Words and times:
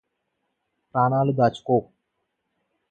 ప్రాణాలు 0.95 1.31
దాచుకో 1.31 1.77